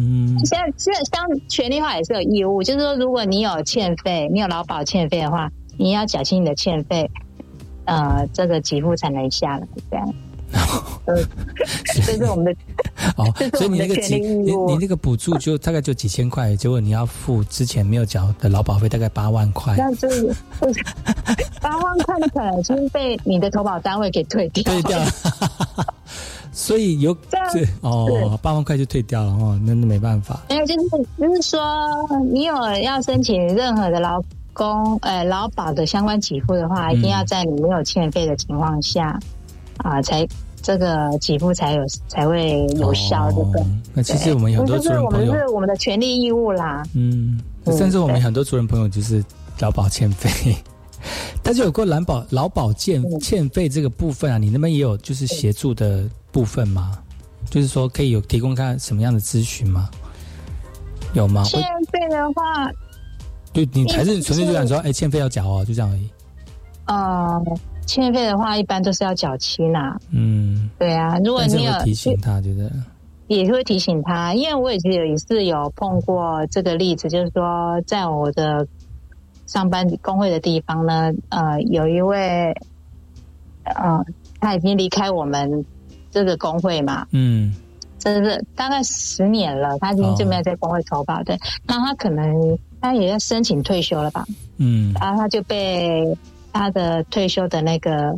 [0.45, 7.11] 现在现在当权利化也是有义务，就是说，如果你有欠费，你有劳保欠费的话，你要缴清你的欠费，
[7.85, 9.67] 呃，这个给付才能下来。
[9.91, 10.15] 这样，
[11.07, 11.15] 呃，
[11.95, 12.55] 这是我们的
[13.17, 20.35] 哦 所以你那个你你那个补助就大概就几千块，结果你要付之前没有缴的劳保费大概八万块，那就是
[21.61, 24.63] 八万块，的可能已经被你的投保单位给退掉。
[24.65, 25.07] 退掉了。
[26.53, 30.41] 所以有这样哦，八万块就退掉了哦，那那没办法。
[30.49, 30.89] 没有，就是
[31.19, 31.61] 就是说，
[32.33, 34.23] 你有要申请任何的劳
[34.55, 39.21] 工呃劳保的相关给付的话，一定要在你没有欠费的情况下
[39.79, 40.27] 啊、才
[40.63, 43.61] 这个给付才有才会有效，对不对？
[43.63, 46.83] 哦那其实我们有很多就是我主人朋友，们是我们的权利义务啦。
[46.95, 49.25] 嗯，嗯甚至我们很多主人朋友就是
[49.61, 50.57] 劳保欠费，
[51.43, 56.99] 但是有过劳保劳保欠嗯欠费这个部分啊，你那边也有就是协助的部分吗？
[57.49, 59.89] 就是说可以有提供看什么样的咨询吗？
[61.15, 61.43] 有吗？
[61.45, 62.71] 欠会费的话，
[63.53, 66.11] 对你还是嗯纯粹就想说，哎，欠费要缴哦，就这样而已。
[66.87, 67.43] 呃，
[67.87, 69.97] 欠费的话一般都是要缴清啦。
[70.11, 72.71] 嗯，对啊，如果你有提醒他，觉得。
[73.29, 78.69] 也会提醒他，因为我也是有一次有碰过这个例子，就是说在我的
[79.47, 82.55] 上班工会的地方呢，呃，有一位
[83.65, 84.05] 呃，
[84.39, 85.65] 他已经离开我们
[86.13, 87.55] 这个工会嘛，嗯。
[87.99, 94.25] 这是大概十年了，他已经就没有在工会投保，对，那他可能他也要申请退休了吧，
[94.59, 94.95] 嗯。
[95.01, 96.17] 然后他就被
[96.57, 98.15] 他的退休的那个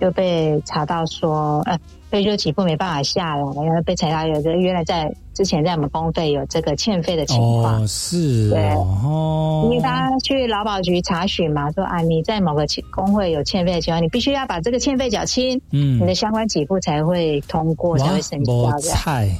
[0.00, 1.78] 又被查到说，呃，
[2.10, 7.82] 退休起步没办法下来，然后被查到有个原来在之前在我们公费有这个欠费的情况。
[7.82, 18.98] 哦是对哦哦，因为他去劳保局查询嘛，说啊，你在某个欠工会有欠费的情况，你必须要把这个欠费缴清，嗯你的相关起步才会通过，才会生效无这样。
[18.98, 19.30] 菜，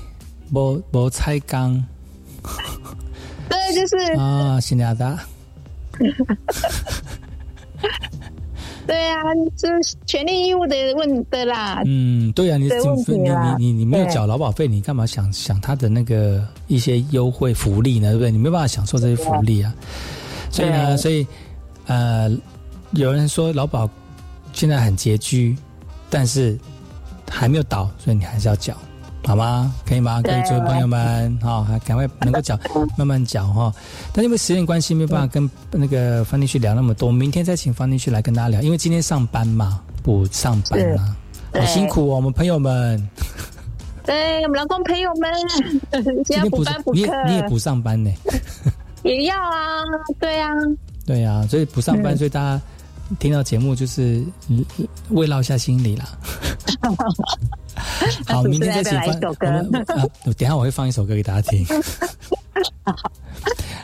[0.54, 1.84] 无无菜缸
[3.48, 5.18] 对，就是啊，新亚达。
[8.86, 9.22] 对啊，
[9.56, 11.82] 这是权利义务的问的啦。
[11.84, 18.08] 嗯，对啊，你你你你你没有缴劳保费，你干嘛想想他的那个一些优惠福利呢？
[18.08, 18.30] 对不对？
[18.30, 19.72] 你没办法享受这些福利啊。
[20.50, 21.24] 所以呢，所以
[21.86, 22.28] 呃，
[22.92, 23.88] 有人说劳保
[24.52, 25.56] 现在很拮据，
[26.08, 26.58] 但是
[27.30, 28.74] 还没有倒，所以你还是要缴。
[29.24, 29.72] 好吗？
[29.86, 30.20] 可以吗？
[30.22, 32.58] 各位朋友们，哈、还赶快能够讲，
[32.98, 33.72] 慢慢讲哈。
[34.12, 38.60] 但因为时间关系，没有办法跟那个方丽旭聊那么多，明天再请方丽旭来跟大家聊。
[38.62, 41.16] 因为今天上班嘛，不上班啊，
[41.54, 43.08] 好辛苦哦，我们朋友们。
[44.04, 45.30] 对我们老公朋友们，
[46.24, 48.10] 今天不班补课，你也你也不上班呢？
[49.04, 49.82] 也要啊，
[50.18, 50.50] 对啊，
[51.06, 52.60] 对啊，所以不上班，嗯所以大家
[53.18, 54.64] 听到节目就是嗯
[55.10, 56.04] 慰劳一下心里啦。
[58.26, 61.66] 好，明天再请方主持人要不要来一首歌我们啊，等一下我会放一首歌给大家听。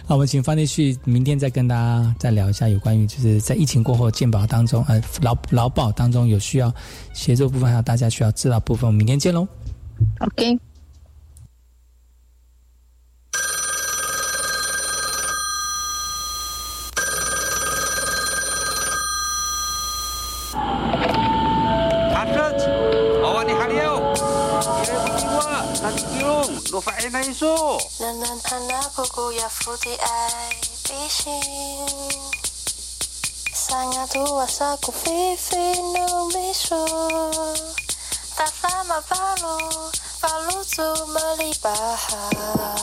[0.06, 6.72] 好，我们请方丽去明天再跟大家再聊一下有关于就是在疫情过后健保当中，呃劳劳保当中有需要
[7.12, 9.46] 协助部分，还有大家需要知道部分，我们明天见喽。
[10.20, 10.75] OK。
[26.76, 27.78] 我饭也难受。
[27.98, 30.50] 暖暖那姑姑要伏地爱
[30.84, 31.32] 比心
[33.54, 36.76] 三亚度啊萨库菲菲诺美术
[38.36, 42.76] 大萨马巴鲁巴鲁祖玛丽巴哈